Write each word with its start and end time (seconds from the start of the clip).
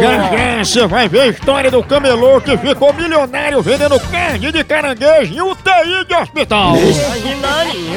Já 0.00 0.36
já 0.36 0.64
você 0.64 0.86
vai 0.86 1.08
ver 1.08 1.20
a 1.20 1.26
história 1.28 1.70
do 1.70 1.82
camelô 1.82 2.40
que 2.40 2.56
ficou 2.58 2.92
milionário 2.92 3.62
vendendo 3.62 3.98
carne 4.10 4.52
de 4.52 4.64
caranguejo 4.64 5.34
em 5.34 5.40
UTI 5.40 6.04
de 6.06 6.14
hospital. 6.14 6.74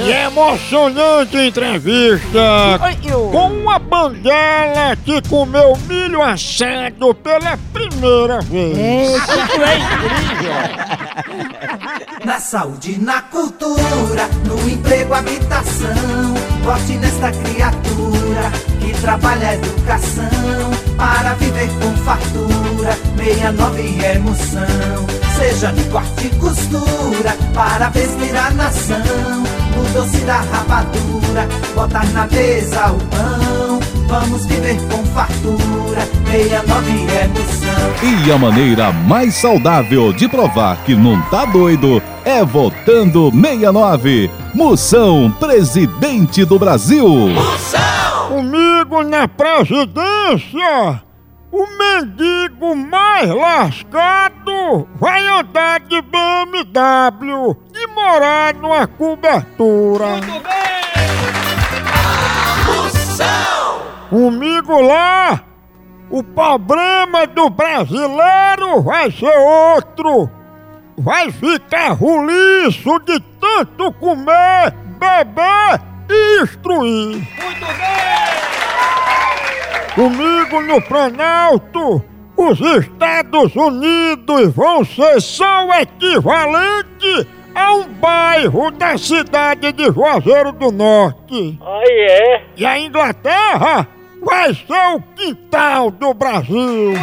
E 0.05 0.11
é 0.11 0.25
emocionante 0.25 1.37
entrevista 1.37 2.39
com 3.31 3.49
uma 3.69 3.77
banguela 3.77 4.95
que 5.05 5.21
comeu 5.29 5.77
milho 5.87 6.23
assado 6.23 7.13
pela 7.13 7.55
primeira 7.71 8.41
vez. 8.41 9.15
Isso 9.15 9.61
é 9.61 9.77
incrível. 9.77 10.53
Na 12.25 12.39
saúde, 12.39 12.99
na 12.99 13.21
cultura, 13.21 14.27
no 14.45 14.69
emprego, 14.69 15.13
habitação. 15.13 16.33
Vote 16.63 16.97
nesta 16.97 17.31
criatura 17.31 18.51
que 18.81 19.01
trabalha 19.01 19.49
a 19.49 19.55
educação 19.55 20.29
para 20.97 21.33
viver 21.35 21.69
com 21.79 21.95
fartura. 22.03 22.97
69 23.17 24.05
é 24.05 24.15
emoção. 24.15 25.07
Seja 25.37 25.71
no 25.71 25.83
corte 25.85 26.27
e 26.27 26.29
costura 26.35 27.37
para 27.53 27.89
vestir 27.89 28.35
a 28.35 28.51
nação. 28.51 28.97
Doce 30.29 30.35
da 30.35 30.41
rapadura, 30.41 31.47
botar 31.73 32.05
na 32.13 32.27
mesa 32.27 32.91
o 32.91 32.99
pão. 33.07 33.79
Vamos 34.07 34.45
viver 34.45 34.77
com 34.87 35.03
fartura. 35.05 36.07
69 36.29 36.91
é 36.91 37.25
emoção. 37.25 38.27
E 38.27 38.31
a 38.31 38.37
maneira 38.37 38.91
mais 38.91 39.33
saudável 39.33 40.13
de 40.13 40.29
provar 40.29 40.77
que 40.83 40.95
não 40.95 41.19
tá 41.29 41.45
doido 41.45 42.01
é 42.23 42.45
votando 42.45 43.31
69. 43.31 44.29
Moção 44.53 45.31
Presidente 45.39 46.45
do 46.45 46.59
Brasil. 46.59 47.07
Comigo 48.27 49.03
na 49.03 49.27
presidência, 49.27 51.01
o 51.51 51.65
mendigo 51.79 52.75
mais 52.75 53.29
lascado 53.29 54.87
vai 54.99 55.27
andar 55.27 55.79
de 55.79 55.99
BMW 56.03 57.69
morar 57.99 58.53
numa 58.55 58.87
cobertura. 58.87 60.19
Comigo 64.09 64.81
lá, 64.81 65.41
o 66.09 66.23
problema 66.23 67.27
do 67.27 67.49
brasileiro 67.49 68.81
vai 68.81 69.11
ser 69.11 69.37
outro. 69.37 70.29
Vai 70.97 71.31
ficar 71.31 71.91
roliço 71.93 72.99
de 73.05 73.19
tanto 73.39 73.91
comer, 73.93 74.73
beber 74.97 75.81
e 76.09 76.43
instruir. 76.43 77.27
Comigo 79.95 80.61
no 80.61 80.81
Planalto, 80.81 82.03
os 82.35 82.59
Estados 82.59 83.55
Unidos 83.55 84.53
vão 84.53 84.83
ser 84.83 85.21
só 85.21 85.67
o 85.67 85.73
equivalente 85.73 87.27
a 87.55 87.73
um 87.73 87.87
bairro 87.93 88.71
da 88.71 88.97
cidade 88.97 89.71
de 89.71 89.85
Juazeiro 89.91 90.51
do 90.51 90.71
Norte. 90.71 91.59
Aí 91.61 91.99
é. 92.09 92.45
E 92.57 92.65
a 92.65 92.79
Inglaterra 92.79 93.87
vai 94.21 94.53
ser 94.53 94.95
o 94.95 95.01
quintal 95.15 95.91
do 95.91 96.13
Brasil. 96.13 96.93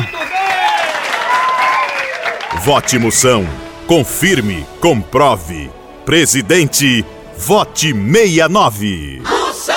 Vote 2.60 2.98
Moção. 2.98 3.46
Confirme, 3.86 4.66
comprove. 4.80 5.70
Presidente, 6.04 7.04
vote 7.36 7.92
69. 7.92 9.22
Moção. 9.22 9.74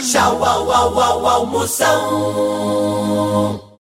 Tchau, 0.00 0.44
au, 0.44 0.70
au, 0.70 1.00
au, 1.00 1.26
au, 1.26 1.46
Moção. 1.46 2.94